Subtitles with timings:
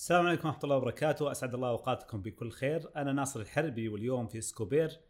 [0.00, 4.40] السلام عليكم ورحمة الله وبركاته، أسعد الله أوقاتكم بكل خير، أنا ناصر الحربي واليوم في
[4.40, 5.00] سكوبير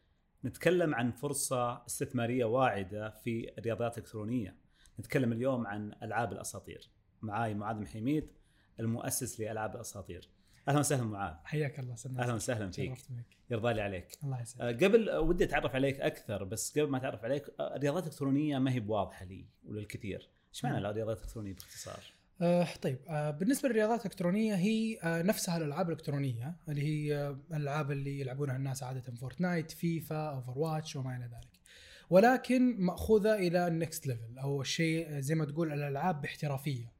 [0.45, 4.57] نتكلم عن فرصة استثمارية واعدة في الرياضيات الإلكترونية.
[5.01, 6.91] نتكلم اليوم عن ألعاب الأساطير.
[7.23, 8.33] معاي معاذ محيميد
[8.81, 10.31] المؤسس لألعاب الأساطير.
[10.69, 11.35] أهلا وسهلا معاذ.
[11.45, 12.99] حياك الله سنة أهلا وسهلا فيك.
[13.51, 14.19] يرضى لي عليك.
[14.25, 18.03] الله آه، يسعدك قبل ودي أتعرف عليك أكثر بس قبل ما أتعرف عليك آه، الرياضات
[18.03, 20.31] الإلكترونية ما هي بواضحة لي وللكثير.
[20.53, 20.79] إيش معنى.
[20.79, 26.83] الرياضات الإلكترونية باختصار؟ آه طيب آه بالنسبة للرياضات الإلكترونية هي آه نفسها الألعاب الإلكترونية اللي
[26.83, 31.61] هي آه الألعاب اللي يلعبونها الناس عادة فورتنايت فيفا Overwatch وما إلى ذلك.
[32.11, 36.93] ولكن مأخوذة إلى ال next level أو الشيء زي ما تقول الألعاب باحترافية.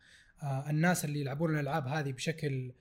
[0.43, 2.73] آه الناس اللي يلعبون الألعاب هذه بشكل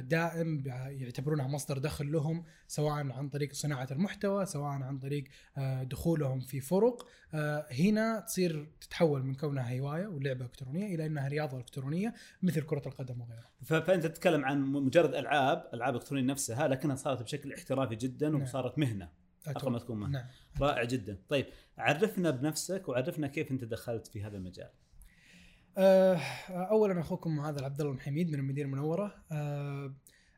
[0.00, 5.24] دائم يعتبرونها مصدر دخل لهم سواء عن طريق صناعة المحتوى سواء عن طريق
[5.58, 11.28] آه دخولهم في فرق آه، هنا تصير تتحول من كونها هواية ولعبة إلكترونية إلى إنها
[11.28, 13.50] رياضة إلكترونية مثل كرة القدم وغيرها.
[13.64, 18.42] فأنت تتكلم عن مجرد ألعاب ألعاب إلكترونية نفسها لكنها صارت بشكل احترافي جدا نعم.
[18.42, 19.08] وصارت مهنة
[19.46, 20.28] أقل ما تكون مهنة نعم.
[20.60, 21.46] رائع جدا طيب
[21.78, 24.70] عرفنا بنفسك وعرفنا كيف أنت دخلت في هذا المجال
[25.78, 29.14] اولا أخوكم معاذ عبد الله المحميد من المدينة المنورة.
[29.32, 29.94] آه،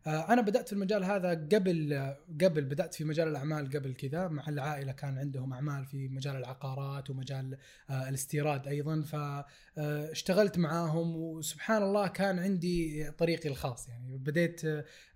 [0.07, 4.29] آه، أنا بدأت في المجال هذا قبل قبل بدأت في مجال الأعمال قبل كذا.
[4.29, 7.59] مع العائلة كان عندهم أعمال في مجال العقارات ومجال
[7.91, 9.03] آه، الاستيراد أيضا.
[9.03, 13.89] فاشتغلت معاهم وسبحان الله كان عندي طريقي الخاص.
[13.89, 14.61] يعني بديت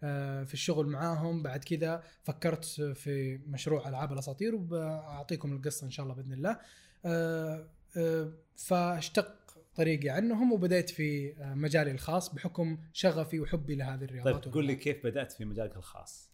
[0.03, 1.43] آه، في الشغل معاهم.
[1.43, 6.59] بعد كذا فكرت في مشروع ألعاب الأساطير وباعطيكم القصة إن شاء الله بإذن الله.
[7.05, 7.67] آه،
[7.97, 9.38] آه، فاشتق
[9.79, 14.75] طريقي عنهم وبدأت في آه، مجالي الخاص بحكم شغفي وحبي لهذه الرياضات طيب قول لي
[14.77, 16.31] كيف بدأت في مجالك الخاص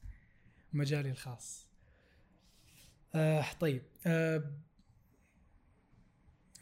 [0.72, 1.66] مجالي الخاص
[3.14, 4.42] آه طيب آه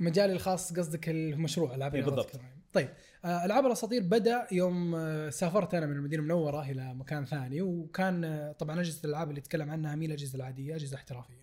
[0.01, 2.41] مجالي الخاص قصدك المشروع ألعاب إيه بالضبط.
[2.73, 2.89] طيب
[3.25, 8.25] آه ألعاب الأساطير بدأ يوم آه سافرت أنا من المدينة المنورة إلى مكان ثاني وكان
[8.25, 11.43] آه طبعا أجهزة الألعاب اللي يتكلم عنها مي الأجهزة العادية أجهزة احترافية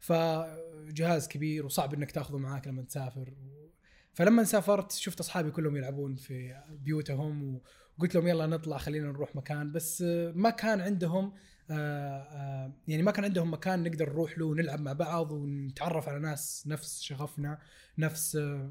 [0.00, 3.32] فجهاز كبير وصعب إنك تأخذه معاك لما تسافر.
[4.12, 7.60] فلما سافرت شفت أصحابي كلهم يلعبون في بيوتهم
[7.98, 9.72] وقلت لهم يلا نطلع خلينا نروح مكان.
[9.72, 10.02] بس
[10.34, 11.32] ما كان عندهم
[11.70, 16.18] آه، آه، يعني ما كان عندهم مكان نقدر نروح له ونلعب مع بعض ونتعرف على
[16.18, 17.58] ناس نفس شغفنا
[17.98, 18.70] نفس آه،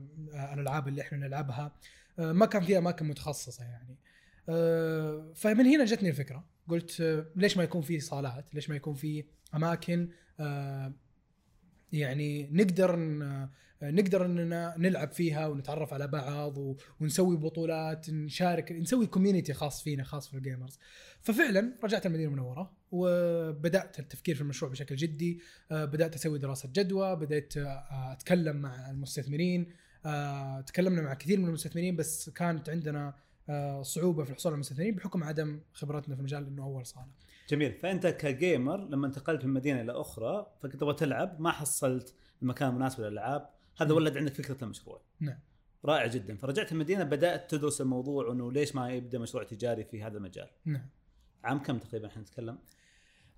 [0.53, 1.75] الألعاب اللي إحنا نلعبها.
[2.17, 3.97] ما كان في أماكن متخصصة يعني.
[5.35, 6.45] فمن هنا جتني الفكرة.
[6.67, 9.25] قلت ليش ما يكون في صالات؟ ليش ما يكون في
[9.55, 10.09] أماكن؟
[11.93, 12.95] يعني نقدر
[13.83, 16.57] نقدر إننا نلعب فيها ونتعرف على بعض
[16.99, 20.79] ونسوي بطولات نشارك نسوي community خاص فينا خاص في ال gamers
[21.21, 25.41] ففعلا رجعت المدينة المنورة وبدأت التفكير في المشروع بشكل جدي.
[25.71, 29.67] آه، بدأت أسوي دراسة جدوى بدأت آه، أتكلم مع المستثمرين.
[30.05, 33.13] آه، تكلمنا مع كثير من المستثمرين بس كانت عندنا
[33.81, 37.07] صعوبة في الحصول على المستثمرين بحكم عدم خبرتنا في المجال إنه أول صالة.
[37.51, 42.15] جميل فأنت ك gamer لما انتقلت من مدينة إلى أخرى فكنت تبغى تلعب ما حصلت
[42.41, 43.97] المكان المناسب للألعاب هذا نعم.
[43.97, 45.39] ولد عندك فكرة المشروع نعم
[45.85, 50.17] رائع جدا فرجعت المدينة بدأت تدرس الموضوع إنه ليش ما يبدأ مشروع تجاري في هذا
[50.17, 50.89] المجال نعم
[51.43, 52.57] عام كم تقريبا إحنا نتكلم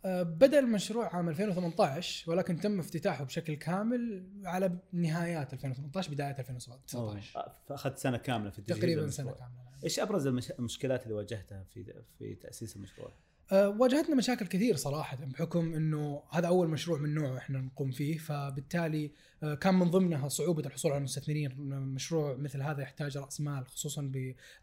[0.06, 7.40] آه، بدأ المشروع عام 2018 ولكن تم افتتاحه بشكل كامل على نهايات 2018 بداية 2019
[7.40, 7.54] أوه.
[7.68, 9.32] فأخذت سنة كاملة في تقريبا المشروع.
[9.32, 9.80] سنة كاملة نعم.
[9.84, 10.52] إيش أبرز المش...
[10.52, 13.12] المشكلات اللي واجهتها في في تأسيس المشروع؟
[13.52, 18.18] أه، واجهتنا مشاكل كثير صراحة بحكم إنه هذا أول مشروع من نوعه إحنا نقوم فيه
[18.18, 19.12] فبالتالي
[19.44, 21.52] أه، كان من ضمنها صعوبة الحصول على المستثمرين.
[21.70, 24.02] مشروع مثل هذا يحتاج رأس مال خصوصا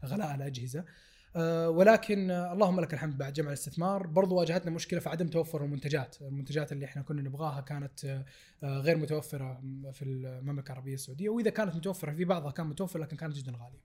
[0.02, 0.84] بغلاء الأجهزة.
[1.36, 4.06] أه، ولكن اللهم لك الحمد بعد جمع الاستثمار.
[4.06, 6.16] برضو واجهتنا مشكلة في عدم توفر المنتجات.
[6.22, 8.24] المنتجات اللي إحنا كنا نبغاها كانت
[8.62, 9.60] غير متوفرة
[9.92, 11.28] في المملكة العربية السعودية.
[11.28, 13.80] وإذا كانت متوفرة في بعضها كان متوفر لكن كانت جدا غالية.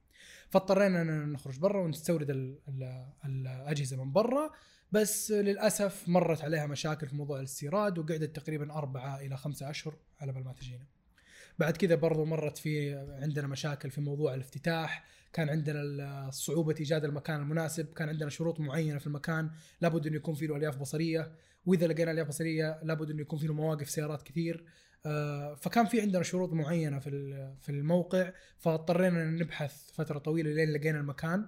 [0.49, 4.49] فاضطرينا نخرج برا ونستورد ال- ال- الأجهزة من برا.
[4.95, 10.31] بس للأسف مرت عليها مشاكل في موضوع الاستيراد وقعدت تقريبا أربعة إلى خمسة أشهر على
[10.31, 10.85] بال ما تجينا.
[11.59, 17.41] بعد كذا برضو مرت في عندنا مشاكل في موضوع الافتتاح كان عندنا صعوبة إيجاد المكان
[17.41, 19.49] المناسب كان عندنا شروط معينة في المكان
[19.81, 21.31] لابد أنه يكون فيه له ألياف بصرية
[21.65, 24.65] وإذا لقينا ألياف بصرية لابد أنه يكون فيه له مواقف سيارات كثير
[25.05, 27.09] آه، فكان في عندنا شروط معينة في
[27.61, 31.45] في الموقع فاضطرينا أن نبحث فترة طويلة لين لقينا المكان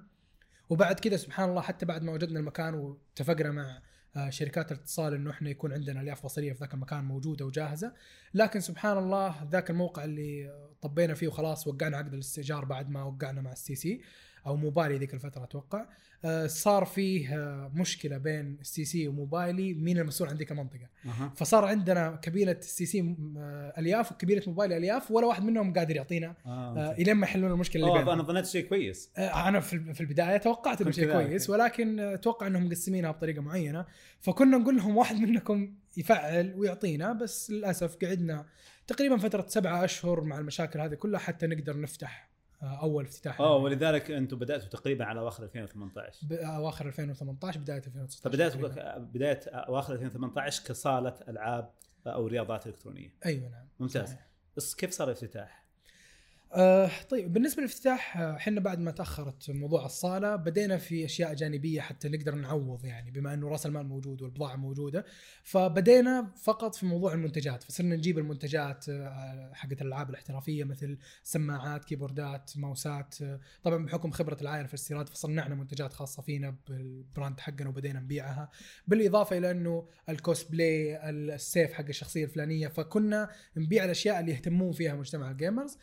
[0.70, 3.82] وبعد كذا سبحان الله حتى بعد ما وجدنا المكان واتفقنا مع
[4.16, 7.94] آه، شركات الاتصال إنه إحنا يكون عندنا الياف بصريه في ذاك المكان موجودة وجاهزة.
[8.34, 13.42] لكن سبحان الله ذاك الموقع اللي طبينا فيه وخلاص وقعنا عقد الاستئجار بعد ما وقعنا
[13.42, 14.02] مع الـ STC.
[14.46, 15.86] أو موبايلي ذيك الفترة أتوقع
[16.26, 21.34] آه، صار فيه آه، مشكلة بين الـ STC وموبايلي مين المسؤول عن ذيك المنطقة أها.
[21.36, 23.16] فصار عندنا كبينة الـ STC
[23.78, 26.78] ألياف وكبينة موبايلي ألياف ولا واحد منهم قادر يعطينا آه.
[26.78, 30.38] آه، الين ما يحلون المشكلة اللي بينهم أنا ظنيت شيء كويس آه، أنا في البداية
[30.38, 31.12] توقعت إنه شيء.
[31.12, 33.86] كويس ولكن آه، أتوقع إنهم مقسمينها بطريقة معينة
[34.20, 38.46] فكنا نقول لهم واحد منكم يفعل ويعطينا بس للأسف قعدنا
[38.88, 43.56] تقريبا فترة سبعة أشهر مع المشاكل هذه كلها حتى نقدر نفتح آه، أول افتتاح آه
[43.56, 48.98] ولذلك أنتم بدأتوا تقريبا على اواخر 2018 باواخر 2018 بداية 2019 فبداية تقريباً.
[48.98, 51.70] بداية اواخر 2018 كصالة ألعاب
[52.08, 54.28] أو رياضات إلكترونية أيوه نعم ممتاز صحيح.
[54.78, 55.67] كيف صار الافتتاح؟
[56.54, 61.82] آه طيب بالنسبة للافتتاح آه، إحنا بعد ما تأخرت موضوع الصالة بدينا في أشياء جانبية
[61.82, 65.06] حتى نقدر نعوض يعني بما إنه رأس المال موجود والبضاعة موجودة.
[65.44, 72.52] فبدينا فقط في موضوع المنتجات فصرنا نجيب المنتجات آه، حقت الألعاب الاحترافية مثل سماعات كيبوردات
[72.56, 77.70] ماوسات آه، طبعا بحكم خبرة العائلة في الاستيراد فصنعنا منتجات خاصة فينا بال brand حقنا
[77.70, 78.50] وبدينا نبيعها.
[78.88, 85.32] بالإضافة إلى إنه الكوسبلاي السيف حق الشخصية الفلانية فكنا نبيع الأشياء اللي يهتمون فيها مجتمع
[85.32, 85.78] ال gamers.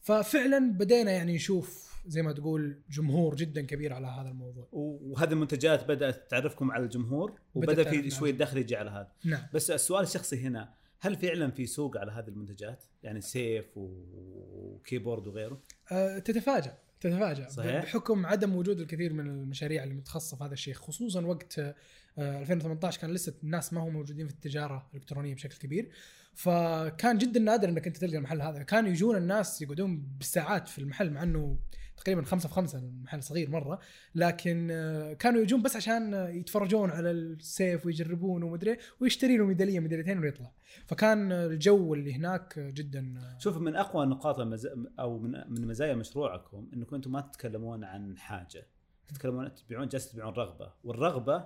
[0.00, 5.88] ففعلا بدينا يعني نشوف زي ما تقول جمهور جدا كبير على هذا الموضوع وهذه المنتجات
[5.88, 10.40] بدأت تعرفكم على الجمهور وبدأ في شوية دخل يجي على هذا نعم بس السؤال الشخصي
[10.40, 15.62] هنا هل فعلا في سوق على هذه المنتجات؟ يعني سيف وكيبورد وغيره؟
[15.92, 17.82] أه تتفاجأ تتفاجأ صحيح.
[17.82, 21.74] بحكم عدم وجود الكثير من المشاريع اللي متخصصه في هذا الشيء خصوصا وقت آه،
[22.18, 25.90] 2018 كان لسه الناس ما هم موجودين في التجارة الإلكترونية بشكل كبير
[26.38, 28.62] فكان جدا نادر إنك أنت تلقى المحل هذا.
[28.62, 31.58] كانوا يجون الناس يقعدون بالساعات في المحل مع إنه
[31.96, 33.80] تقريبا خمسة في خمسة المحل صغير مرة.
[34.14, 40.18] لكن آه، كانوا يجون بس عشان يتفرجون على السيف ويجربون ومدري ويشتري له ميدالية ميداليتين
[40.18, 40.52] ويطلع.
[40.86, 44.68] فكان الجو اللي هناك جدا آه، شوف من أقوى نقاط المز...
[44.98, 48.66] أو من من مزايا مشروعكم إنكم أنتم ما تتكلمون عن حاجة.
[49.08, 50.72] تتكلمون تبيعون جالس تبيعون رغبة.
[50.84, 51.36] والرغبة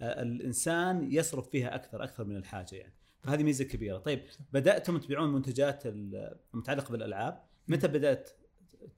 [0.00, 3.01] آه، الإنسان يصرف فيها أكثر أكثر من الحاجة يعني.
[3.22, 3.98] فهذه ميزة كبيرة.
[3.98, 4.22] طيب
[4.52, 7.42] بدأتم تبيعون منتجات المتعلقة بالألعاب.
[7.68, 8.30] متى بدأت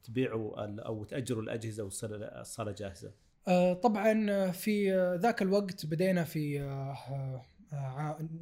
[0.05, 3.13] تبيعوا أو تأجروا الأجهزة والصاله جاهزة؟
[3.49, 6.61] آه، طبعا آه، في آه، ذاك الوقت بدينا في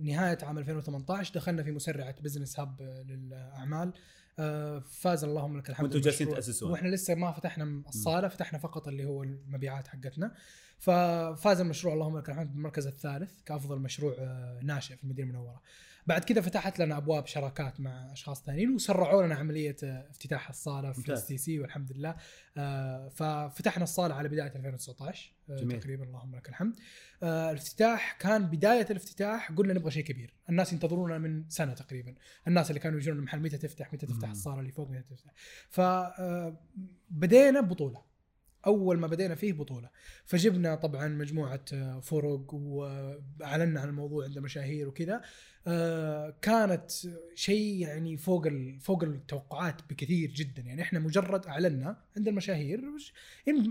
[0.00, 3.92] نهاية عام 2018 دخلنا في مسرعة بزنس هاب للأعمال.
[4.38, 6.34] آه، فاز اللهم لك الحمد وأنتم جالسين.
[6.34, 10.34] تاسسون وإحنا لسه ما فتحنا الصالة فتحنا فقط اللي هو المبيعات حقتنا.
[10.82, 15.62] ففاز المشروع اللهم لك الحمد بالمركز الثالث كأفضل مشروع آه، ناشئ في المدينة المنورة.
[16.06, 20.92] بعد كذا فتحت لنا أبواب شراكات مع أشخاص ثانيين وسرعوا لنا عملية آه، افتتاح الصالة
[20.92, 21.12] في.
[21.12, 22.16] STC والحمد لله.
[22.56, 25.80] آه، ففتحنا الصالة على بداية 2019 آه، جميل.
[25.80, 26.76] تقريبا اللهم لك الحمد.
[27.22, 30.34] الافتتاح كان بداية الافتتاح قلنا نبغى شيء كبير.
[30.48, 32.14] الناس ينتظرونا من سنة تقريبا.
[32.48, 34.30] الناس اللي كانوا يجون المحل متى تفتح متى تفتح.
[34.30, 35.32] الصالة اللي فوق متى تفتح.
[35.70, 38.11] فبدينا ببطوله
[38.66, 39.90] أول ما بدينا فيه بطولة.
[40.24, 45.20] فجبنا طبعا مجموعة آه، فرق وأعلنا عن الموضوع عند مشاهير وكذا.
[45.66, 46.90] آه، كانت
[47.34, 48.48] شيء يعني فوق
[48.80, 50.62] فوق التوقعات بكثير جدا.
[50.62, 52.80] يعني إحنا مجرد أعلنا عند المشاهير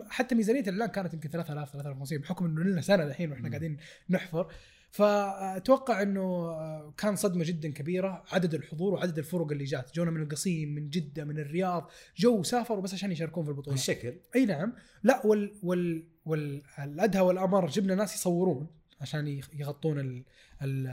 [0.10, 3.50] حتى ميزانيه الاعلان كانت يمكن 3000 3500 بحكم إنه لنا سنة الحين وإحنا.
[3.50, 3.78] قاعدين
[4.10, 4.52] نحفر.
[4.92, 9.96] فأتوقع إنه آه، كان صدمة جدا كبيرة عدد الحضور وعدد الفرق اللي جات.
[9.96, 11.90] جونا من القصيم من جدة من الرياض.
[12.18, 14.14] جو سافروا بس عشان يشاركون في البطوله بالشكل.
[14.36, 14.74] أي نعم.
[15.04, 18.68] لا وال وال والادهى والأمر جبنا ناس يصورون
[19.02, 20.24] عشان يغ- يغطون ال
[20.62, 20.88] ال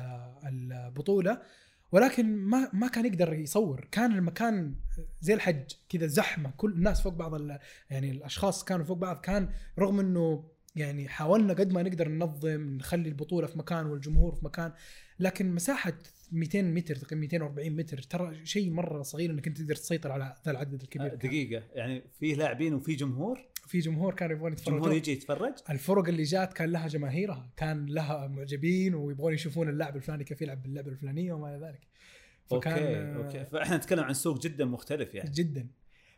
[0.46, 1.42] البطولة.
[1.92, 3.88] ولكن ما ما كان يقدر يصور.
[3.92, 4.74] كان المكان
[5.20, 6.50] زي الحج كذا زحمة.
[6.56, 7.40] كل الناس فوق بعض
[7.90, 9.16] يعني الأشخاص كانوا فوق بعض.
[9.20, 10.44] كان رغم إنه
[10.78, 14.72] يعني حاولنا قد ما نقدر ننظم نخلي البطولة في مكان والجمهور في مكان
[15.20, 15.92] لكن مساحة
[16.32, 20.50] 200 متر تقريبا 240 متر ترى شيء مرة صغير إنك أنت تقدر تسيطر على ذا
[20.50, 21.18] العدد الكبير كان.
[21.18, 21.62] دقيقة.
[21.74, 26.22] يعني فيه لاعبين وفي جمهور؟ في جمهور كانوا يبغون جمهور يتفرجون يجي يتفرج؟ الفرق اللي
[26.22, 31.32] جات كان لها جماهيرها كان لها معجبين ويبغون يشوفون اللاعب الفلاني كيف يلعب باللعبة الفلانية
[31.32, 31.80] وما إلى ذلك.
[32.46, 33.44] فكان okay آه، okay.
[33.44, 35.30] فإحنا نتكلم عن سوق جدا مختلف يعني.
[35.30, 35.68] جدا.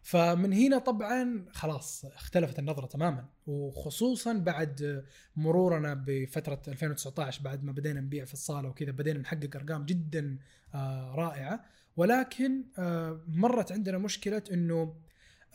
[0.02, 5.04] فمن هنا طبعا خلاص اختلفت النظرة تماما وخصوصا بعد
[5.37, 10.38] مرورنا بفترة 2019 بعد ما بدينا نبيع في الصالة وكذا بدينا نحقق أرقام جدا
[10.75, 11.64] آه، رائعة.
[11.97, 14.95] ولكن آه، مرت عندنا مشكلة إنه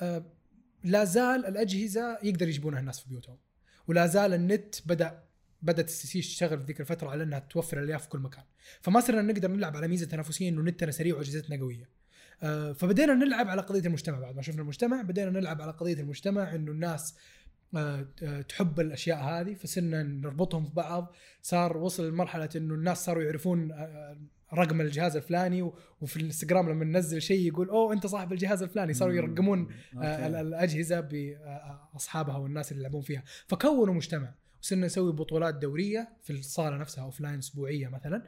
[0.02, 0.26] آه،
[0.84, 3.38] لا زال الأجهزة يقدر يجيبونها الناس في بيوتهم
[3.88, 5.24] ولا زال النت بدأ
[5.62, 8.44] بدأت السي سي تشتغل في ذيك الفترة على إنها توفر الألياف في كل مكان.
[8.82, 11.90] فما صرنا نقدر نلعب على ميزة تنافسية إنه نتنا سريع وأجهزتنا قوية.
[12.74, 16.72] فبدينا نلعب على قضية المجتمع بعد ما شفنا المجتمع بدينا نلعب على قضية المجتمع إنه
[16.72, 17.16] الناس
[17.76, 23.24] آه، آه، تحب الأشياء هذه فصرنا نربطهم في بعض صار وصل لمرحلة إنه الناس صاروا
[23.24, 24.18] يعرفون آه،
[24.54, 28.94] رقم الجهاز الفلاني وفي الإنستغرام لما ننزل شيء يقول oh أنت صاحب الجهاز الفلاني.
[28.94, 30.42] صاروا يرقمون آه،.
[30.42, 33.24] الأجهزة باصحابها والناس اللي يلعبون فيها.
[33.48, 38.18] فكونوا مجتمع وصرنا نسوي بطولات دورية في الصالة نفسها offline أسبوعية مثلا.
[38.18, 38.24] آه،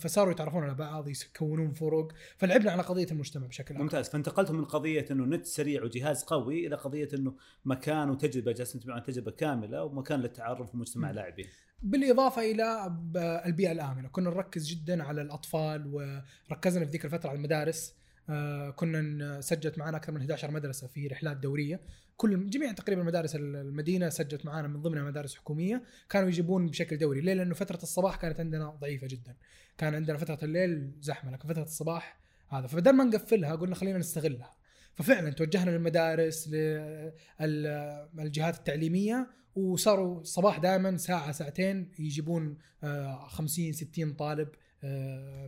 [0.00, 4.08] فصاروا يتعرفون على بعض يكونون فرق فلعبنا على قضية المجتمع بشكل اكبر ممتاز.
[4.08, 7.34] فانتقلتم من قضية إنه نت سريع وجهاز قوي إلى قضية إنه
[7.64, 11.10] مكان وتجربة جالسين تجمعون تجربة كاملة ومكان للتعرف ومجتمع.
[11.10, 11.46] لاعبين.
[11.82, 12.96] بالإضافة إلى
[13.46, 14.08] البيئة الآمنة.
[14.08, 15.86] كنا نركز جدا على الأطفال
[16.50, 17.90] وركزنا في ذيك الفترة على المدارس.
[17.90, 18.03] آه،
[18.76, 21.80] كنا ن- سجلت معنا أكثر من 11 مدرسة في رحلات دورية.
[22.16, 25.82] كل جميع تقريبا مدارس المدينة سجلت معنا من ضمنها مدارس حكومية.
[26.10, 27.20] كانوا يجيبون بشكل دوري.
[27.20, 29.36] ليه؟ لأنه فترة الصباح كانت عندنا ضعيفة جدا.
[29.78, 32.66] كان عندنا فترة الليل زحمة لكن فترة الصباح هذا.
[32.66, 34.54] فبدل ما نقفلها قلنا خلينا نستغلها.
[34.94, 36.48] ففعلا توجهنا للمدارس
[38.14, 44.48] للجهات التعليمية وصاروا الصباح دائما ساعة ساعتين يجيبون آه، 50 60 طالب.
[44.48, 44.63] آه،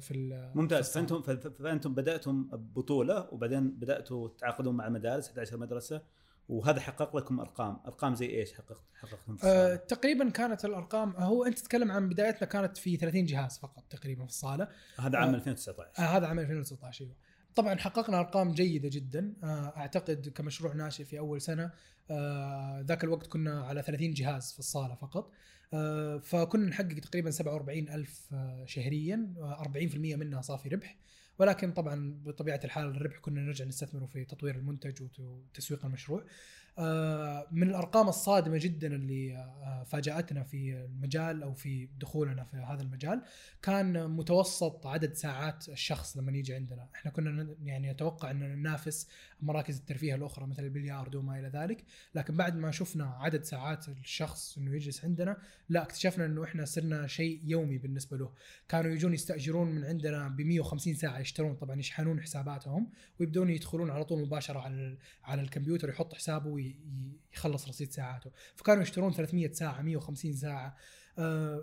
[0.01, 0.91] في ال- في ممتاز.
[0.91, 1.23] فانتم
[1.59, 6.03] فأنتم بدأتم ببطولة وبعدين بدأتوا تتعاقدون مع مدارس 11 مدرسة
[6.49, 11.11] وهذا حقق لكم أرقام، أرقام زي إيش حققت حققتم في آه، الصالة؟ تقريبا كانت الأرقام
[11.17, 15.29] هو أنت تتكلم عن بدايتنا كانت في 30 جهاز فقط تقريبا في الصالة هذا عام
[15.29, 15.35] آه.
[15.35, 17.17] 2019 آه هذا عام 2019 أيوه
[17.55, 21.71] طبعا حققنا أرقام جيدة جدا آه أعتقد كمشروع ناشئ في أول سنة
[22.11, 25.31] آه ذاك الوقت كنا على 30 جهاز في الصالة فقط آه
[26.21, 30.97] فكنا نحقق تقريبا 47 ألف آه شهريا آه 40% منها صافي ربح.
[31.39, 36.25] ولكن طبعا بطبيعة الحال الربح كنا نرجع نستثمره في تطوير المنتج وت- وتسويق المشروع.
[36.79, 42.83] آه، من الأرقام الصادمة جدا اللي آه، فاجأتنا في المجال أو في دخولنا في هذا
[42.83, 43.23] المجال
[43.63, 46.89] كان متوسط عدد ساعات الشخص لما يجي عندنا.
[46.95, 49.09] إحنا كنا يعني نتوقع ان ننافس
[49.43, 51.85] مراكز الترفيه الأخرى مثل البلياردو وما إلى ذلك.
[52.15, 55.37] لكن بعد ما شفنا عدد ساعات الشخص إنه يجلس عندنا
[55.69, 58.33] لا اكتشفنا إنه إحنا صرنا شيء يومي بالنسبة له.
[58.69, 62.91] كانوا يجون يستأجرون من عندنا ب 150 ساعة يشترون طبعا يشحنون حساباتهم
[63.21, 68.31] ويبدون يدخلون على طول مباشرة على على الكمبيوتر يحط حسابه ويخلص رصيد ساعاته.
[68.57, 70.77] فكانوا يشترون 300 ساعة 150 ساعة.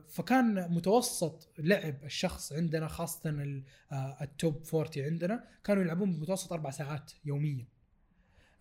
[0.08, 6.70] فكان متوسط لعب الشخص عندنا خاصة ال- آه، التوب 40 عندنا كانوا يلعبون بمتوسط أربع
[6.70, 7.68] ساعات يوميا.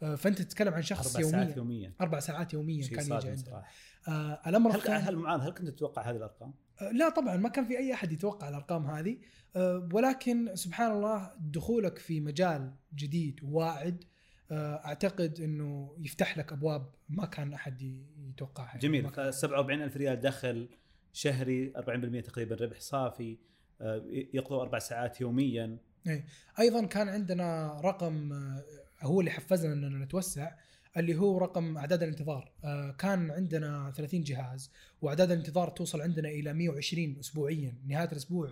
[0.03, 1.57] آه، فأنت تتكلم عن شخص أربع ساعات يوميا.
[1.57, 1.93] يوميا.
[2.01, 3.65] أربع ساعات يوميا كان يجي عندنا.
[4.09, 7.49] آه، الأمر هل الثاني هل معاذ هل كنت تتوقع هذه الأرقام؟ آه، لا طبعا ما
[7.49, 9.19] كان في أي أحد يتوقع الأرقام هذه.
[9.57, 14.05] آه، ولكن سبحان الله دخولك في مجال جديد واعد.
[14.51, 17.83] آه، أعتقد إنه يفتح لك أبواب ما كان أحد
[18.29, 18.79] يتوقعها.
[18.79, 19.03] جميل.
[19.05, 20.69] ما كان- ف 47 ألف ريال دخل
[21.13, 23.39] شهري 40% تقريبا ربح صافي
[23.83, 25.79] آه، يقضوا أربع ساعات يوميا.
[26.61, 28.65] أيضا كان عندنا رقم آه،
[29.03, 30.55] هو اللي حفزنا إننا نتوسع
[30.97, 32.53] اللي هو رقم أعداد الانتظار.
[32.65, 34.71] آه، كان عندنا 30 جهاز
[35.03, 38.51] وأعداد الانتظار توصل عندنا إلى 120 اسبوعيا نهاية الأسبوع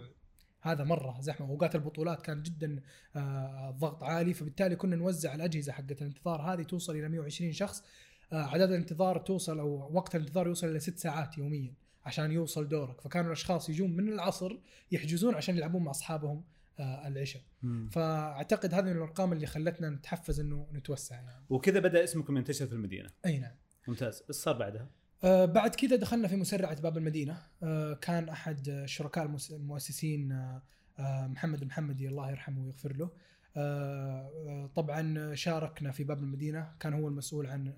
[0.61, 1.49] هذا مرة زحمة.
[1.49, 2.83] اوقات البطولات كان جدا
[3.17, 7.85] الضغط عالي فبالتالي كنا نوزع الأجهزة حقت الانتظار هذه توصل إلى 120 شخص.
[8.33, 11.75] أعداد الانتظار توصل أو وقت الانتظار يوصل إلى ست ساعات يوميا.
[12.05, 13.01] عشان يوصل دورك.
[13.01, 14.57] فكانوا الأشخاص يجون من العصر
[14.93, 16.45] يحجزون عشان يلعبون مع أصحابهم
[16.81, 17.43] آه، العشاء.
[17.91, 21.45] فأعتقد هذه من الأرقام اللي خلتنا نتحفز إنه نتوسع يعني.
[21.51, 23.11] وكذا بدأ اسمكم ينتشر في المدينة.
[23.27, 23.53] أي نعم.
[23.89, 24.23] ممتاز.
[24.29, 24.89] إيش صار بعدها؟
[25.25, 27.43] آه بعد كذا دخلنا في مسرعه باب المدينة.
[27.63, 30.63] آه كان أحد الشركاء المس- المؤسسين آه
[30.99, 33.11] آه محمد المحمدي الله يرحمه ويغفر له.
[33.57, 36.73] آه طبعا شاركنا في باب المدينة.
[36.81, 37.73] كان هو المسؤول عن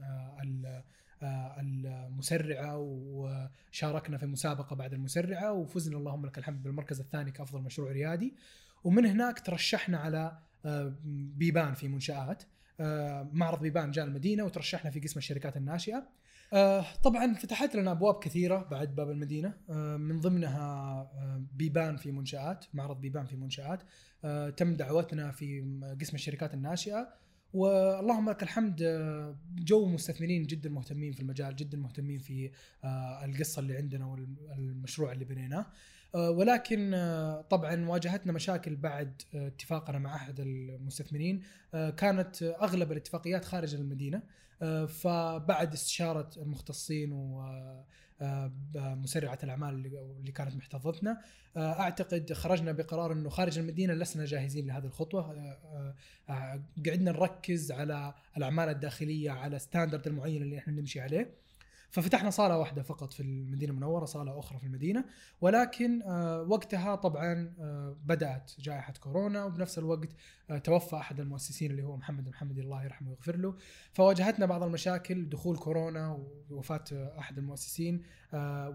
[1.23, 8.35] المسرعة وشاركنا في مسابقة بعد المسرعة وفزنا اللهم لك الحمد بالمركز الثاني كأفضل مشروع ريادي.
[8.85, 10.95] ومن هناك ترشحنا على آه،
[11.37, 12.43] بيبان في منشآت.
[12.81, 16.09] آه، معرض بيبان جاء المدينة وترشحنا في قسم الشركات الناشئة.
[16.53, 19.55] آه، طبعا فتحت لنا أبواب كثيرة بعد باب المدينة.
[19.97, 21.11] من ضمنها
[21.55, 23.83] بيبان في منشآت معرض بيبان في منشآت.
[24.57, 25.61] تم دعوتنا في
[26.01, 27.22] قسم الشركات الناشئة.
[27.53, 32.51] واللهم لك الحمد آه، جو مستثمرين جدا مهتمين في المجال جدا مهتمين في
[32.85, 35.67] آه، القصة اللي عندنا والمشروع اللي بنيناه.
[36.15, 36.91] آه، ولكن
[37.51, 41.43] طبعا واجهتنا مشاكل بعد اتفاقنا مع أحد المستثمرين.
[41.73, 44.23] كانت أغلب الاتفاقيات خارج المدينة.
[44.89, 47.13] فبعد استشارة المختصين
[48.75, 49.75] ومسرعه الأعمال
[50.19, 51.21] اللي كانت محتضتنا
[51.57, 55.21] آه، أعتقد خرجنا بقرار إنه خارج المدينة لسنا جاهزين لهذه الخطوة.
[55.21, 55.95] آه، آه،
[56.33, 61.42] آه، قعدنا نركز على الأعمال الداخلية على ستاندرد المعين اللي إحنا نمشي عليه.
[61.93, 65.05] ففتحنا صالة واحدة فقط في المدينة المنورة صالة أخرى في المدينة.
[65.41, 70.09] ولكن آه، وقتها طبعا آه، بدأت جائحة كورونا وبنفس الوقت
[70.51, 73.57] آه، توفى أحد المؤسسين اللي هو محمد المحمدي الله يرحمه ويغفر له.
[73.93, 76.85] فواجهتنا بعض المشاكل دخول كورونا ووفاة
[77.19, 78.03] أحد المؤسسين.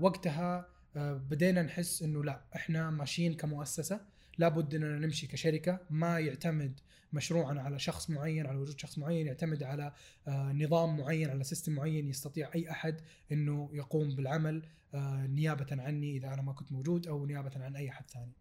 [0.02, 4.00] وقتها بدينا نحس إنه لا إحنا ماشيين كمؤسسة.
[4.38, 6.80] لابد أننا نمشي كشركة ما يعتمد
[7.14, 9.94] مشروعنا على شخص معين على وجود شخص معين يعتمد على
[10.28, 13.02] آه، نظام معين على سيستم معين يستطيع أي أحد
[13.32, 14.64] إنه يقوم بالعمل
[14.94, 18.32] آه، نيابة عني إذا أنا ما كنت موجود أو نيابة عن أي أحد ثاني.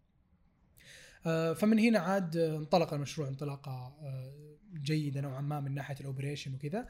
[1.25, 3.97] آه، فمن هنا عاد انطلق المشروع انطلاقة
[4.73, 6.87] جيدة نوعا ما من ناحية الاوبريشن وكذا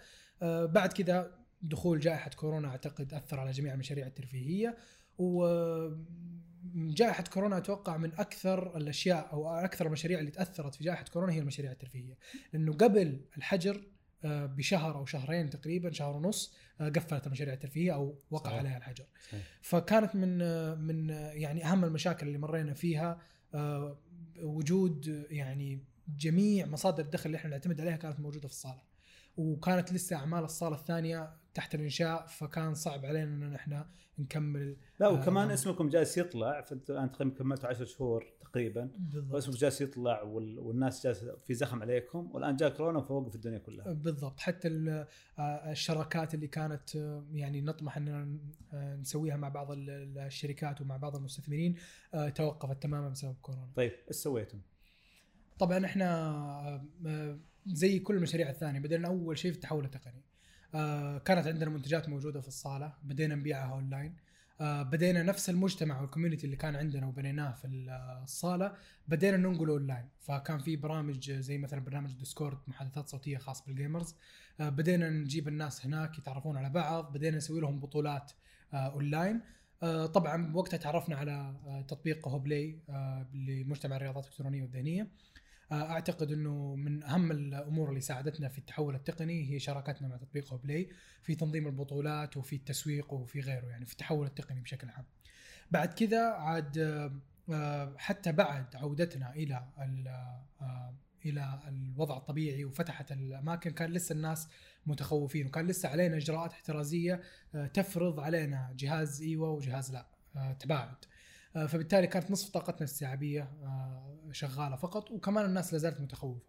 [0.66, 4.78] بعد كذا دخول جائحة كورونا أعتقد أثر على جميع المشاريع الترفيهية
[6.78, 11.40] وجائحة كورونا أتوقع من أكثر الأشياء أو أكثر المشاريع اللي تأثرت في جائحة كورونا هي
[11.40, 12.18] المشاريع الترفيهية،
[12.54, 13.88] لأنه قبل الحجر
[14.24, 18.60] بشهر أو شهرين تقريبا شهر ونص قفلت المشاريع الترفيهية أو وقع صحيح.
[18.60, 19.06] عليها الحجر.
[19.28, 19.42] صحيح.
[19.62, 20.38] فكانت من
[20.80, 23.22] من يعني أهم المشاكل اللي مرينا فيها
[23.54, 23.98] آه،
[24.42, 28.82] وجود يعني جميع مصادر الدخل اللي إحنا نعتمد عليها كانت موجودة في الصالة
[29.38, 33.90] وكانت لسه أعمال الصالة الثانية تحت الإنشاء فكان صعب علينا ان إحنا
[34.20, 35.52] نكمل لا آه، وكمان نعم.
[35.54, 40.60] اسمكم جالس يطلع تقريبا كملتوا 10 شهور تقريبا بالضبط واسمك جالس يطلع وال...
[40.60, 44.68] والناس جالس في زخم عليكم والآن جاء كورونا فوقف الدنيا كلها بالضبط حتى
[45.40, 48.38] آه، الشراكات اللي كانت آه، يعني نطمح إننا
[48.74, 51.76] آه، نسويها مع بعض ال- الشركات ومع بعض المستثمرين
[52.14, 54.60] آه، توقفت تماما بسبب كورونا طيب إيش سويتم؟
[55.60, 56.28] طبعا إحنا
[57.06, 58.80] آه، زي كل المشاريع الثانية.
[58.80, 60.24] بدينا أول شيء في التحول التقني.
[60.76, 64.16] آه، كانت عندنا منتجات موجودة في الصالة بدينا نبيعها أونلاين.
[64.62, 67.68] آه، بدينا نفس المجتمع وال community اللي كان عندنا وبنيناه في
[68.24, 68.74] الصالة
[69.08, 70.10] بدينا ننقله أونلاين.
[70.20, 74.16] فكان في برامج زي مثلا برنامج Discord محادثات صوتية خاص بال gamers.
[74.60, 77.14] آه، بدينا نجيب الناس هناك يتعرفون على بعض.
[77.14, 78.32] بدينا نسوي لهم بطولات
[78.74, 79.42] آه، أونلاين.
[79.84, 85.02] آه، طبعا وقتها تعرفنا على آه، تطبيق هوبلاي آه، لمجتمع الرياضات الإلكترونية والذهنية.
[85.02, 85.08] آه،
[85.72, 90.90] أعتقد إنه من أهم الأمور اللي ساعدتنا في التحول التقني هي شراكتنا مع تطبيق هوبلاي
[91.24, 95.06] في تنظيم البطولات وفي التسويق وفي غيره يعني في التحول التقني بشكل عام.
[95.72, 97.12] بعد كذا عاد آه،
[97.54, 100.08] آه، حتى بعد عودتنا إلى ال-
[100.62, 100.94] آه،
[101.26, 104.48] إلى الوضع الطبيعي وفتحت الأماكن كان لسه الناس
[104.86, 107.22] متخوفين وكان لسه علينا إجراءات احترازية
[107.56, 110.06] آه، تفرض علينا جهاز إيوه وجهاز لا
[110.36, 111.17] آه، تباعد آه،
[111.66, 116.40] فبالتالي كانت نصف طاقتنا الاستيعابيه آه، شغالة فقط وكمان الناس لا زالت متخوفة.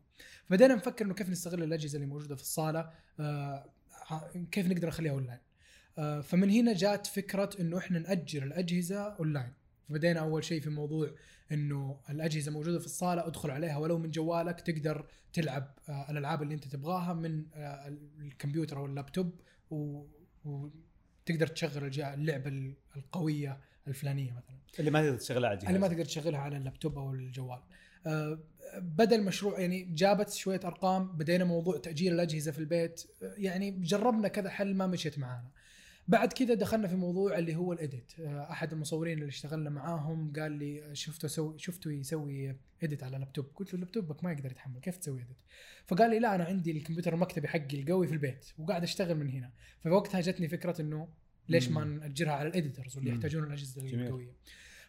[0.45, 3.71] فبدينا نفكر إنه كيف نستغل الأجهزة اللي موجودة في الصالة آه،
[4.51, 5.39] كيف نقدر نخليها أونلاين.
[5.99, 9.53] آه، فمن هنا جات فكرة إنه إحنا نأجر الأجهزة أونلاين.
[9.89, 11.11] فبدينا أول شيء في موضوع
[11.53, 16.55] إنه الأجهزة موجودة في الصالة ادخل عليها ولو من جوالك تقدر تلعب آه، الألعاب اللي
[16.55, 17.89] أنت تبغاها من آه،
[18.21, 19.41] الكمبيوتر أو اللابتوب
[20.45, 24.58] وتقدر تشغل اللعبة القوية الفلانية مثلا.
[24.79, 27.63] اللي ما تقدر تشغلها على الجهاز اللي ما تقدر تشغلها على اللابتوب أو الجوال.
[28.07, 28.39] آه،
[28.79, 33.03] بدا المشروع يعني جابت شوية أرقام بدينا موضوع تاجير الأجهزة في البيت.
[33.23, 35.51] آه، يعني جربنا كذا حل ما مشيت معانا.
[36.09, 38.13] بعد كذا دخلنا في موضوع اللي هو الإديت.
[38.21, 43.47] آه، أحد المصورين اللي اشتغلنا معاهم قال لي شفته سوي شفته يسوي إديت على لابتوب
[43.55, 45.37] قلت له لابتوبك ما يقدر يتحمل كيف تسوي إديت؟
[45.87, 49.53] فقال لي لا أنا عندي الكمبيوتر المكتبي حقي القوي في البيت وقاعد أشتغل من هنا.
[49.85, 51.09] فوقتها جتني فكرة إنه
[51.49, 51.85] ليش ما.
[51.85, 53.11] نأجرها على الإديترز واللي.
[53.11, 53.83] يحتاجون الأجهزة.
[53.83, 54.33] القوية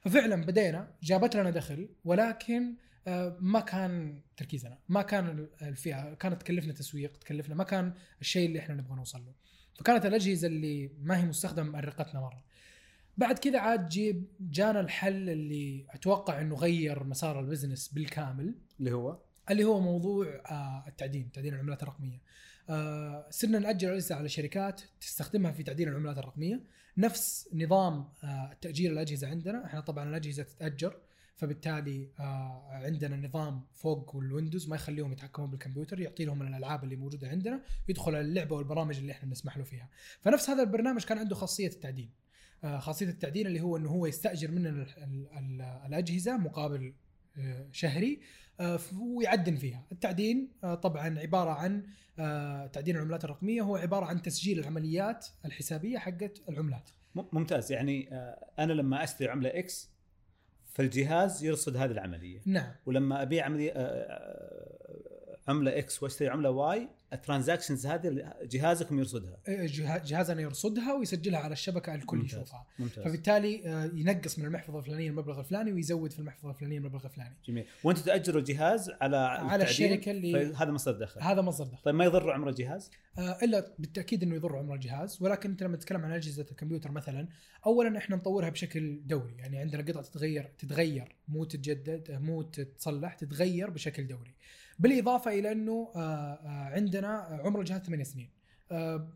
[0.02, 2.76] ففعلا بدينا جابت لنا دخل ولكن
[3.08, 8.60] آه، ما كان تركيزنا ما كان الفئة كانت تكلفنا تسويق تكلفنا ما كان الشيء اللي
[8.60, 9.34] إحنا نبغى نوصل له
[9.76, 12.44] فكانت الأجهزة اللي ما هي مستخدمه مؤرقتنا مرة
[13.18, 18.92] بعد كذا عاد جيب جانا الحل اللي أتوقع إنه غير مسار ال business بالكامل اللي
[18.92, 19.20] هو
[19.50, 22.22] اللي هو موضوع آه، التعدين تعدين العملات الرقمية
[22.70, 26.64] آه، صرنا نأجر الأجهزة على شركات تستخدمها في تعدين العملات الرقمية.
[26.98, 29.66] نفس نظام آه، تأجير الأجهزة عندنا.
[29.66, 30.98] إحنا طبعا الأجهزة تتأجر
[31.36, 36.96] فبالتالي آه، عندنا نظام فوق وال Windows ما يخليهم يتحكمون بالكمبيوتر يعطي لهم الألعاب اللي
[36.96, 39.90] موجودة عندنا يدخل اللعبة والبرامج اللي إحنا نسمح له فيها.
[40.22, 42.10] فنفس هذا البرنامج كان عنده خاصية التعدين
[42.64, 46.94] آه، خاصية التعدين اللي هو إنه هو يستأجر مننا ال- ال- ال- الأجهزة مقابل
[47.38, 48.22] آه، شهري.
[49.00, 49.84] ويعدن فيها.
[49.92, 51.84] التعدين آه، طبعا عبارة عن
[52.20, 53.62] آه، تعدين العملات الرقمية.
[53.62, 56.90] هو عبارة عن تسجيل العمليات الحسابية حقت العملات.
[57.16, 57.72] ممتاز.
[57.72, 59.90] يعني آه، أنا لما أشتري عملة إكس
[60.66, 62.42] فالجهاز يرصد هذه العملية.
[62.46, 62.72] نعم.
[62.86, 63.24] ولما
[63.72, 69.38] آه، آه، عملة X وأشتري عملة Y ال transactions هذه جهازكم يرصدها.
[69.48, 72.34] جه- جهازنا يرصدها ويسجلها على الشبكة الكل ممتاز.
[72.36, 72.66] يشوفها.
[72.80, 73.04] ممتاز.
[73.04, 77.36] فبالتالي آه، ينقص من المحفظة الفلانية المبلغ الفلاني ويزود في المحفظة الفلانية المبلغ الفلاني.
[77.48, 77.66] جميل.
[77.84, 81.22] وأنتم تأجروا الجهاز على على الشركة اللي- فهذا مصدر دخل.
[81.22, 81.84] هذا مصدر دخل.
[81.84, 85.18] طيب ما يضر عمر الجهاز؟ آه، إلا بالتأكيد إنه يضر عمر الجهاز.
[85.22, 87.28] ولكن أنت لما تتكلم عن أجهزة الكمبيوتر مثلا
[87.66, 89.36] اولا إحنا نطورها بشكل دوري.
[89.38, 94.34] يعني عندنا قطعه تتغير تتغير مو تتجدد مو تتصلح تتغير بشكل دوري.
[94.80, 98.30] بالإضافة إلى أنه آه، آه، عندنا عمر الجهاز 8 سنين
[98.72, 99.08] آه،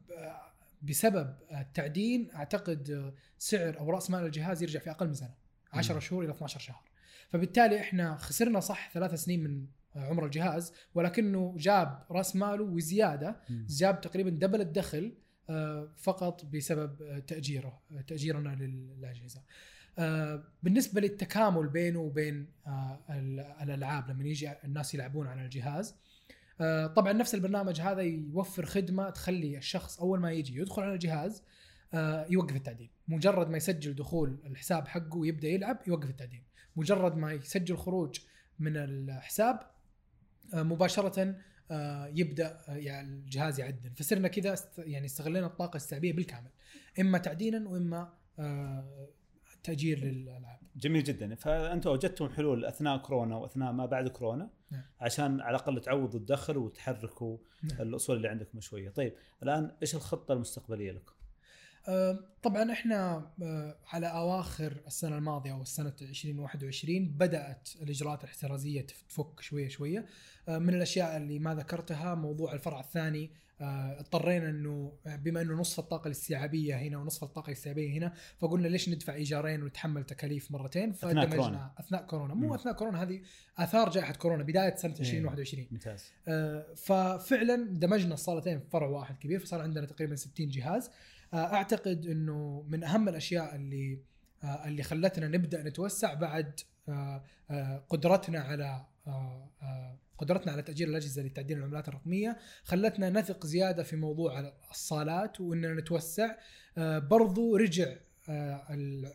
[0.82, 5.34] بسبب التعدين أعتقد سعر أو رأس مال الجهاز يرجع في أقل من سنة
[5.74, 6.00] 10 مم.
[6.00, 6.84] شهور إلى 12 شهر
[7.30, 14.02] فبالتالي إحنا خسرنا صح ثلاث سنين من عمر الجهاز ولكنه جاب رأس ماله وزيادة جاب
[14.02, 15.14] تقريبا دبل الدخل
[15.98, 19.42] فقط بسبب تأجيره تأجيرنا للأجهزة.
[20.64, 22.48] بالنسبة للتكامل بينه وبين
[23.62, 25.96] الألعاب لما يجي الناس يلعبون على الجهاز.
[26.96, 31.44] طبعا نفس البرنامج هذا يوفر خدمة تخلي الشخص أول ما يجي يدخل على الجهاز
[32.30, 36.44] يوقف التعدين مجرد ما يسجل دخول الحساب حقه ويبدأ يلعب يوقف التعدين
[36.76, 38.20] مجرد ما يسجل خروج
[38.60, 39.60] من الحساب
[40.54, 41.36] مباشرة
[41.72, 43.92] آه، يبدأ آه، يعني الجهاز يعدل.
[43.96, 46.50] فصرنا كذا يعني استغلينا الطاقة الاستيعابيه بالكامل.
[47.00, 49.08] إما تعدينا وإما آه،
[49.64, 50.60] تأجير للألعاب.
[50.76, 54.82] جميل جدا فانتم وجدتم حلول أثناء كورونا وأثناء ما بعد كورونا نعم.
[55.00, 57.82] عشان على الأقل تعوضوا الدخل وتحركوا نعم.
[57.82, 61.14] الأصول اللي عندكم شوية، طيب الآن إيش الخطة المستقبلية لكم؟
[62.44, 63.32] طبعا إحنا
[63.88, 70.06] على أواخر السنة الماضية أو السنة 2021 بدأت الإجراءات الاحترازية تفك شوية شوية.
[70.48, 73.44] من الأشياء اللي ما ذكرتها موضوع الفرع الثاني.
[73.62, 79.14] اضطرينا إنه بما إنه نصف الطاقة الاستيعابية هنا ونصف الطاقة الاستيعابية هنا فقلنا ليش ندفع
[79.14, 81.74] إيجارين ونتحمل تكاليف مرتين؟ فدمجنا أثناء كورونا.
[81.80, 82.34] أثناء كورونا.
[82.34, 83.22] مو أثناء كورونا هذه
[83.58, 86.12] آثار جائحة كورونا بداية سنة 2021 ممتاز.
[86.76, 90.90] ففعلا دمجنا الصالتين في فرع واحد كبير فصار عندنا تقريبا 60 جهاز.
[91.34, 94.00] أعتقد إنه من أهم الأشياء اللي
[94.44, 97.24] آه، اللي خلتنا نبدأ نتوسع بعد آه،
[97.90, 98.86] قدرتنا على
[100.18, 106.36] قدرتنا على تاجير الأجهزة لتعديل العملات الرقمية خلتنا نثق زيادة في موضوع الصالات وإننا نتوسع.
[106.78, 107.96] برضو رجع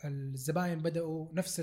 [0.04, 1.62] الزباين بدأوا نفس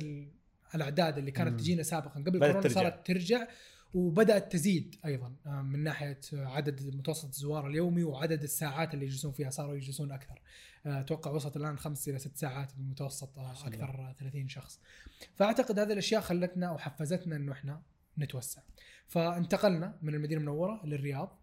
[0.75, 2.19] الأعداد اللي كانت تجينا سابقا.
[2.19, 3.47] قبل كورونا صارت ترجع.
[3.95, 9.49] وبدأت تزيد أيضا آه، من ناحية عدد متوسط الزوار اليومي وعدد الساعات اللي يجلسون فيها
[9.49, 10.41] صاروا يجلسون أكثر.
[10.86, 14.79] آه، أتوقع وصلت الآن خمس إلى ست ساعات بمتوسط آه، أكثر 30 شخص.
[15.36, 17.81] فأعتقد هذه الأشياء خلتنا أو حفزتنا إنه إحنا
[18.17, 18.62] نتوسع.
[19.08, 21.39] فانتقلنا من المدينة المنورة للرياض.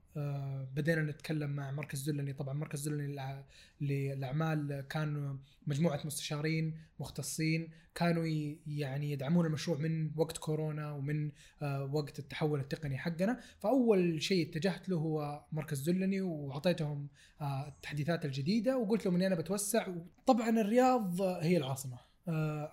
[0.74, 3.42] بدينا نتكلم مع مركز دلني طبعا مركز دلني
[3.80, 8.26] للأعمال كان مجموعة مستشارين مختصين كانوا
[8.66, 11.30] يعني يدعمون المشروع من وقت كورونا ومن
[11.62, 13.40] آه، وقت التحول التقني حقنا.
[13.58, 17.08] فأول شيء اتجهت له هو مركز دلني وأعطيتهم
[17.40, 19.86] آه، التحديثات الجديدة وقلت لهم إني أنا بتوسع.
[20.26, 21.98] طبعا الرياض هي العاصمة.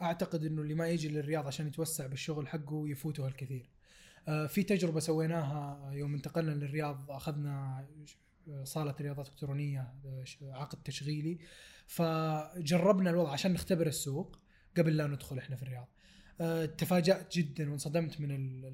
[0.02, 3.69] أعتقد إنه اللي ما يجي للرياض عشان يتوسع بالشغل حقه يفوته الكثير.
[3.69, 3.69] آه،
[4.25, 7.86] في تجربة سويناها يوم انتقلنا للرياض أخذنا
[8.63, 11.39] صالة رياضات إلكترونية آه، عقد تشغيلي.
[11.88, 14.39] فجربنا الوضع عشان نختبر السوق
[14.77, 15.88] قبل لا ندخل إحنا في الرياض.
[16.41, 18.32] آه، تفاجأت جدا وانصدمت من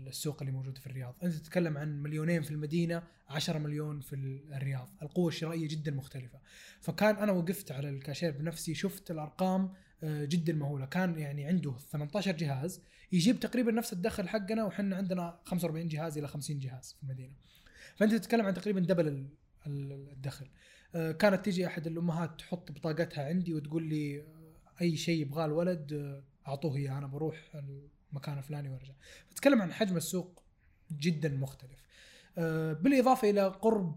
[0.07, 1.15] السوق اللي موجود في الرياض.
[1.23, 4.15] أنت تتكلم عن مليونين في المدينة 10 مليون في
[4.51, 4.89] الرياض.
[5.01, 6.39] القوة الشرائية جدا مختلفة.
[6.81, 9.73] فكان أنا وقفت على الكاشير بنفسي شفت الأرقام
[10.05, 10.85] جدا مهولة.
[10.85, 16.27] كان يعني عنده 18 جهاز يجيب تقريبا نفس الدخل حقنا وحنا عندنا 45 جهاز إلى
[16.27, 17.33] 50 جهاز في المدينة.
[17.95, 19.27] فأنت تتكلم عن تقريبا دبل
[19.67, 20.47] الدخل.
[20.95, 25.93] آه، كانت تيجي أحد الأمهات تحط بطاقتها عندي وتقول لي آه، أي شيء يبغاه الولد
[25.93, 27.55] آه، أعطوه إياه أنا بروح
[28.11, 28.93] المكان الفلاني وأرجع.
[29.29, 30.43] فتكلم عن حجم السوق
[30.91, 31.85] جدا مختلف.
[32.81, 33.95] بالإضافة إلى قرب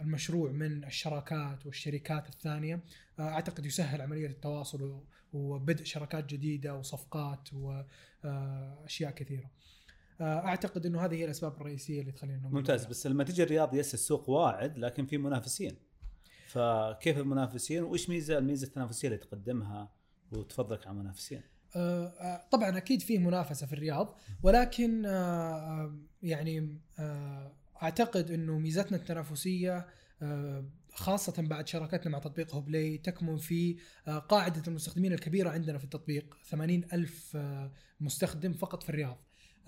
[0.00, 2.80] المشروع من الشراكات والشركات الثانية
[3.20, 9.50] أعتقد يسهل عملية التواصل وبدء شراكات جديدة وصفقات واشياء كثيرة.
[10.20, 14.30] أعتقد إنه هذه هي الأسباب الرئيسية اللي تخلينا ممتاز بس لما تجي الرياض yes السوق
[14.30, 15.76] واعد لكن في منافسين.
[16.46, 19.92] فكيف المنافسين وإيش ميزه الميزة التنافسية اللي تقدمها
[20.32, 21.42] وتفضلك على المنافسين؟
[22.50, 25.04] طبعا أكيد فيه منافسة في الرياض ولكن
[26.22, 26.80] يعني
[27.82, 29.86] أعتقد إنه ميزتنا التنافسية
[30.92, 33.76] خاصة بعد شراكتنا مع تطبيق هوبلاي تكمن في
[34.08, 39.18] آه، قاعدة المستخدمين الكبيرة عندنا في التطبيق 80 ألف آه، مستخدم فقط في الرياض.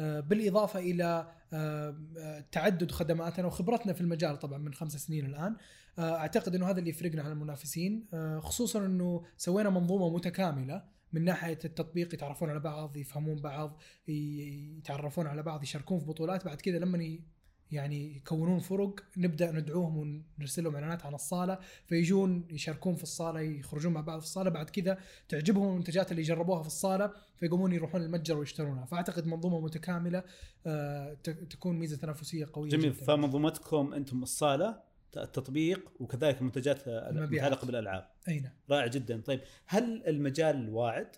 [0.01, 1.33] آه، بالإضافة إلى
[2.53, 5.57] تعدد خدماتنا وخبرتنا في المجال طبعا من خمس سنين الآن.
[5.99, 8.09] أعتقد أنه هذا اللي يفرقنا عن المنافسين
[8.41, 15.43] خصوصا أنه سوينا منظومة متكاملة من ناحية التطبيق يتعرفون على بعض يفهمون بعض يتعرفون على
[15.43, 16.45] بعض يشاركون في بطولات.
[16.45, 17.19] بعد كذا لما
[17.73, 23.93] يعني يكونون فرق نبدأ ندعوهم ونرسل لهم إعلانات عن الصالة فيجون يشاركون في الصالة يخرجون
[23.93, 24.99] مع بعض في الصالة بعد كذا
[25.29, 28.85] تعجبهم المنتجات اللي جربوها في الصالة فيقومون يروحون المتجر ويشترونها.
[28.85, 30.23] فأعتقد منظومة متكاملة
[30.67, 31.15] آه،
[31.51, 32.93] تكون ميزة تنافسية قوية جميل.
[32.93, 33.05] جدا.
[33.05, 34.83] فمنظومتكم أنتم الصالة
[35.17, 38.09] التطبيق وكذلك المنتجات المتعلقه بالألعاب.
[38.29, 38.53] أي نعم.
[38.71, 39.21] رائع جدا.
[39.21, 41.17] طيب هل المجال واعد؟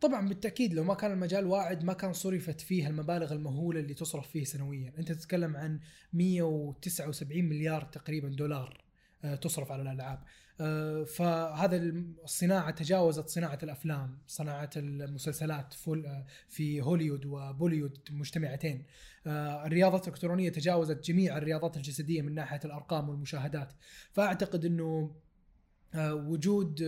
[0.00, 4.28] طبعا بالتأكيد لو ما كان المجال واعد ما كان صرفت فيه المبالغ المهولة اللي تصرف
[4.28, 5.80] فيه سنويا، أنت تتكلم عن
[6.12, 8.84] 179 مليار تقريبا دولار
[9.24, 10.22] أه، تصرف على الألعاب.
[10.60, 11.76] آه، فهذا
[12.24, 18.84] الصناعه تجاوزت صناعة الأفلام، صناعة المسلسلات فول- في هوليوود وبوليوود مجتمعتين.
[19.26, 23.72] الرياضات الإلكترونية تجاوزت جميع الرياضات الجسدية من ناحية الأرقام والمشاهدات.
[24.12, 25.14] فأعتقد إنه
[25.98, 26.82] وجود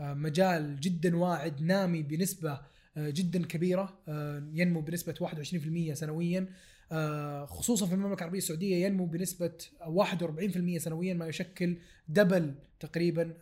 [0.00, 2.60] مجال جدا واعد نامي بنسبة
[2.96, 6.46] آه، جدا كبيرة آه، ينمو بنسبة 21% سنويا
[6.92, 11.76] آه، خصوصا في المملكة العربية السعودية ينمو بنسبة 41% سنويا ما يشكل
[12.08, 13.34] دبل تقريبا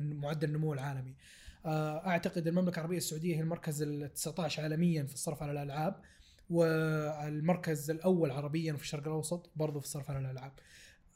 [0.00, 1.14] معدل النمو العالمي.
[1.66, 6.00] آه، أعتقد المملكة العربية السعودية هي المركز ال 19 عالميا في الصرف على الألعاب
[6.50, 10.52] والمركز الأول عربيا في الشرق الأوسط برضو في الصرف على الألعاب.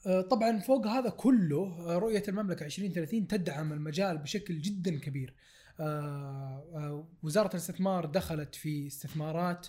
[0.05, 5.33] آه، طبعا فوق هذا كله آه، رؤية المملكة 2030 تدعم المجال بشكل جدا كبير.
[5.79, 9.67] آه، وزارة الاستثمار دخلت في استثمارات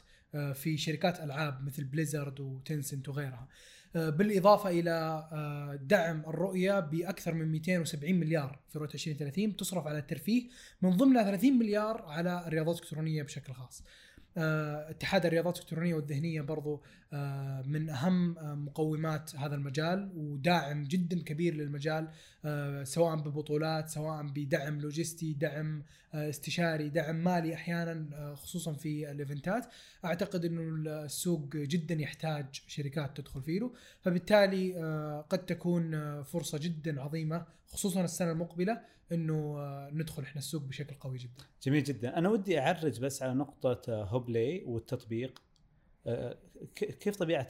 [0.54, 3.48] في شركات ألعاب مثل بليزرد وتنسنت وغيرها.
[3.94, 4.90] بالإضافة إلى
[5.32, 10.48] آه، دعم الرؤية بأكثر من 270 مليار في رؤية 2030 تصرف على الترفيه
[10.82, 13.84] من ضمنها 30 مليار على الرياضات الإلكترونية بشكل خاص.
[14.36, 16.82] اتحاد الرياضات الإلكترونية والذهنية برضو
[17.66, 22.08] من أهم آه، مقومات هذا المجال وداعم جدا كبير للمجال
[22.44, 25.82] آه، سواء ببطولات سواء بدعم لوجستي دعم
[26.14, 29.66] آه، استشاري دعم مالي أحيانا آه، خصوصا في ال event ات.
[30.04, 30.62] أعتقد إنه
[31.04, 33.70] السوق جدا يحتاج شركات تدخل فيه.
[34.00, 38.80] فبالتالي آه، قد تكون آه، فرصة جدا عظيمة خصوصا السنة المقبلة
[39.12, 41.44] إنه آه، ندخل إحنا السوق بشكل قوي جدا.
[41.62, 42.18] جميل جدا.
[42.18, 45.38] أنا ودي أعرج بس على نقطة آه، هوبلاي والتطبيق.
[45.38, 45.51] آه،
[46.74, 47.48] كيف طبيعة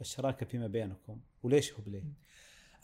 [0.00, 2.04] الشراكة فيما بينكم؟ وليش هوبلاي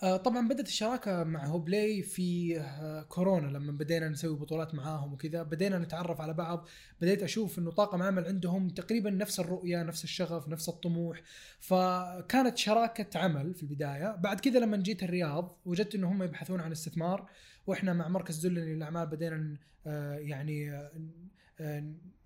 [0.03, 5.43] آه، طبعا بدأت الشراكة مع هوبلاي في آه، كورونا لما بدينا نسوي بطولات معاهم وكذا.
[5.43, 6.69] بدينا نتعرف على بعض
[7.01, 11.23] بديت أشوف إنه طاقم عمل عندهم تقريبا نفس الرؤية نفس الشغف نفس الطموح.
[11.61, 14.17] فكانت شراكة عمل في البداية.
[14.17, 17.31] بعد كذا لما جيت الرياض وجدت إنه هم يبحثون عن استثمار
[17.67, 20.71] وإحنا مع مركز زلني للأعمال بدينا آه، يعني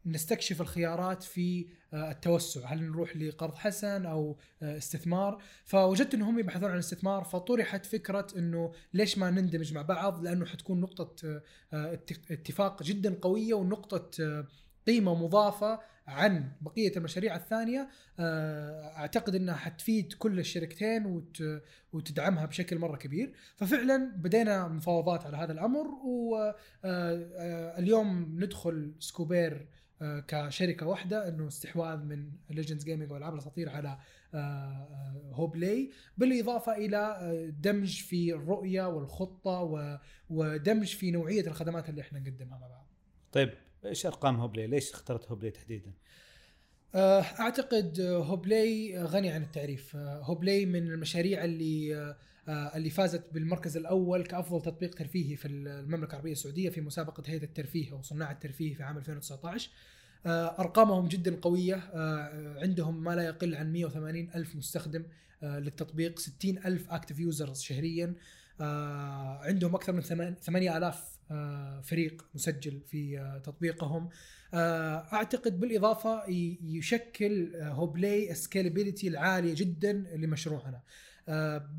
[0.07, 2.67] نستكشف الخيارات في آه، التوسع.
[2.73, 8.73] هل نروح لقرض حسن أو آه، استثمار؟ فوجدت إنهم يبحثون عن استثمار فطرحت فكرة إنه
[8.95, 11.25] ليش ما نندمج مع بعض؟ لأنه حتكون نقطة
[11.73, 14.11] آه، ات- اتفاق جدا قوية ونقطة
[14.87, 17.89] قيمة مضافة عن بقية المشاريع الثانية.
[18.21, 23.33] أعتقد إنها حتفيد كل الشركتين وت- وتدعمها بشكل مرة كبير.
[23.57, 25.87] ففعلا بدينا مفاوضات على هذا الأمر
[26.85, 29.69] واليوم ندخل سكوبير
[30.01, 33.99] كشركة واحدة إنه استحواذ من Legends Gaming والعاب الأساطير على
[34.35, 39.91] آه، آه، هوبلاي بالإضافة إلى آه، دمج في الرؤية والخطة
[40.31, 42.87] ودمج في نوعية الخدمات اللي إحنا نقدمها مع بعض.
[43.33, 43.51] طيب
[43.85, 45.93] إيش أرقام هوبلاي ليش اخترت هوبلاي تحديدا؟
[47.41, 52.17] أعتقد هوبلاي غني عن التعريف، هوبلاي من المشاريع اللي
[52.49, 57.93] اللي فازت بالمركز الأول كأفضل تطبيق ترفيهي في المملكة العربية السعودية في مسابقة هيئة الترفيه
[57.93, 59.71] أو صناع الترفيه في عام 2019
[60.27, 61.75] آه، أرقامهم جدا قوية.
[61.77, 65.05] آه، عندهم ما لا يقل عن 180 ألف مستخدم
[65.43, 68.15] آه، للتطبيق 60 ألف active users شهريا.
[68.61, 70.01] آه، عندهم أكثر من
[70.41, 74.09] 8000 آه، فريق مسجل في آه، تطبيقهم.
[74.55, 76.23] آه، أعتقد بالإضافة
[76.63, 80.77] بشكل آه، هوبلاي scalability العالية جدا لمشروعنا.
[80.77, 80.83] آه،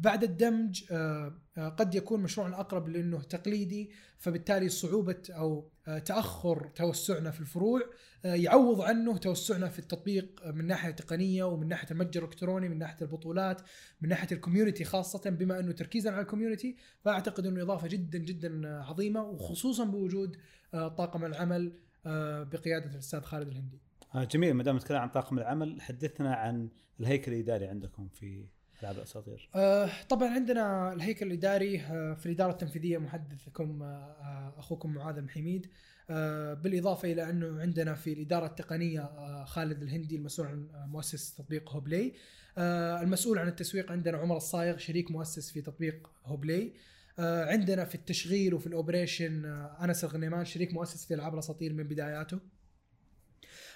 [0.02, 6.72] بعد الدمج آه، آه، قد يكون مشروعنا اقرب لأنه تقليدي فبالتالي صعوبة أو آه، تأخر
[6.76, 7.82] توسعنا في الفروع
[8.26, 12.78] آه، يعوض عنه توسعنا في التطبيق آه، من ناحية تقنية ومن ناحية المتجر الإلكتروني من
[12.78, 13.62] ناحية البطولات
[14.02, 18.18] من ناحية ال community خاصة بما أنه تركيزنا على ال community فأعتقد أنه إضافة جدا
[18.18, 20.38] جدا آه، عظيمة وخصوصا بوجود
[20.74, 21.74] آه، طاقم العمل
[22.06, 23.82] آه، بقيادة الأستاذ خالد الهندي.
[24.16, 28.46] آه جميل ما دام نتكلم عن طاقم العمل حدثنا عن الهيكل الإداري عندكم في
[28.82, 29.50] العاب الأساطير.
[29.56, 35.68] آه، طبعا عندنا الهيكل الإداري آه، في الإدارة التنفيذية محدثكم آه، أخوكم معاذ المحميد
[36.10, 41.34] آه، بالإضافة إلى أنه عندنا في الإدارة التقنية آه، خالد الهندي المسؤول عن آه، مؤسس
[41.36, 42.14] تطبيق هوبلاي
[42.58, 46.74] آه، المسؤول عن التسويق عندنا عمر الصايغ شريك مؤسس في تطبيق هوبلاي
[47.20, 51.74] آه، عندنا في التشغيل وفي ال operation آه، أنس الغنيمان شريك مؤسس في العاب الأساطير
[51.74, 52.40] من بداياته.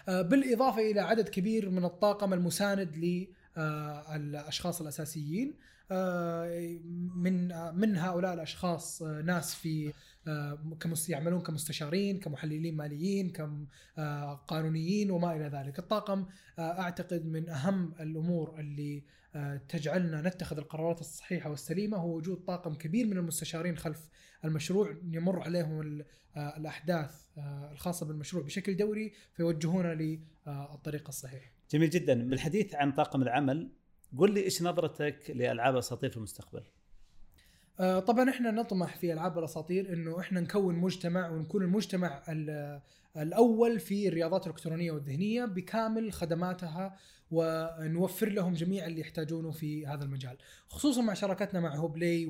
[0.07, 2.97] بالإضافة إلى عدد كبير من الطاقم المساند
[4.17, 5.53] للاشخاص الأساسيين
[5.91, 6.77] آه،
[7.15, 9.93] من آه، من هؤلاء الأشخاص آه، ناس في
[10.27, 10.77] آه،
[11.09, 13.29] يعملون كمستشارين كمحللين ماليين
[13.97, 16.25] كقانونيين وما إلى ذلك الطاقم
[16.59, 19.03] آه، أعتقد من أهم الأمور اللي
[19.35, 24.09] آه، تجعلنا نتخذ القرارات الصحيحة والسليمة هو وجود طاقم كبير من المستشارين خلف
[24.45, 29.93] المشروع يمر عليهم ال- آه، الأحداث آه، الخاصة بالمشروع بشكل دوري فيوجهونا
[30.47, 31.51] للطريق الصحيح.
[31.71, 32.29] جميل جدا.
[32.29, 33.69] بالحديث عن طاقم العمل
[34.17, 36.63] قل لي إيش نظرتك لألعاب الأساطير في المستقبل؟
[37.79, 42.81] آه، طبعا إحنا نطمح في ألعاب الأساطير إنه إحنا نكون مجتمع ونكون المجتمع ال-
[43.17, 46.97] الأول في الرياضات الإلكترونية والذهنية بكامل خدماتها
[47.31, 52.25] ونوفر لهم جميع اللي يحتاجونه في هذا المجال خصوصا مع شراكتنا مع هوبلاي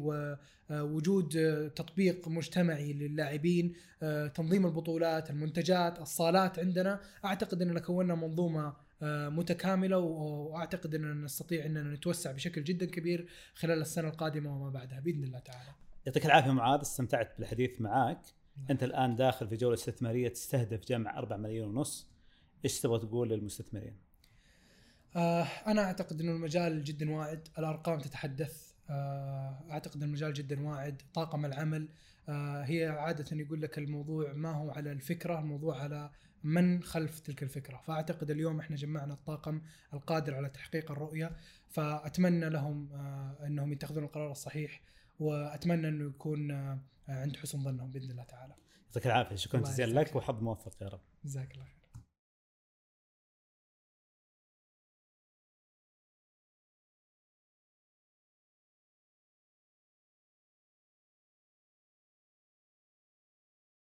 [0.69, 6.99] ووجود آه، تطبيق مجتمعي للاعبين آه، تنظيم البطولات المنتجات الصالات عندنا.
[7.25, 8.73] أعتقد اننا كونا منظومة
[9.29, 14.99] متكاملة و- وأعتقد إننا نستطيع إننا نتوسع بشكل جدا كبير خلال السنة القادمة وما بعدها
[14.99, 15.69] بإذن الله تعالى.
[16.05, 18.21] يعطيك العافية معاذ استمتعت بالحديث معاك.
[18.69, 22.07] أنت الآن داخل في جولة استثمارية تستهدف جمع 4 مليون ونص.
[22.65, 23.97] إيش تبغى تقول للمستثمرين؟
[25.15, 28.73] آه، أنا أعتقد إنه المجال جدا واعد الأرقام تتحدث.
[28.89, 31.89] آه، أعتقد المجال جدا واعد طاقم العمل.
[32.29, 36.11] آه، هي عادة يقول لك الموضوع ما هو على الفكرة الموضوع على
[36.43, 37.77] من خلف تلك الفكرة.
[37.77, 39.61] فأعتقد اليوم إحنا جمعنا الطاقم
[39.93, 41.31] القادر على تحقيق الرؤية
[41.69, 44.81] فأتمنى لهم آه، أنهم يتخذون القرار الصحيح
[45.19, 48.53] وأتمنى أنه يكون آه، عند حسن ظنهم بإذن الله تعالى.
[48.85, 49.35] يعطيك العافية.
[49.35, 51.01] شكرا جزيلا لك وحظ موفق يا رب.
[51.25, 51.82] جزاك الله خير